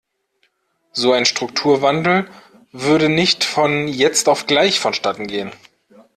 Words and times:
So 0.93 1.13
ein 1.13 1.25
Strukturwandel 1.27 2.27
würde 2.71 3.07
nicht 3.07 3.43
von 3.43 3.87
jetzt 3.87 4.29
auf 4.29 4.47
gleich 4.47 4.79
vonstatten 4.79 5.27
gehen. 5.27 5.51